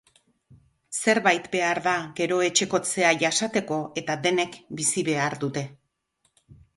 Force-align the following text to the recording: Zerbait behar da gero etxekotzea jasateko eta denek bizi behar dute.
Zerbait 0.99 1.43
behar 1.55 1.81
da 1.87 1.91
gero 2.19 2.39
etxekotzea 2.45 3.11
jasateko 3.23 3.77
eta 4.03 4.15
denek 4.23 4.57
bizi 4.81 5.05
behar 5.11 5.37
dute. 5.45 5.65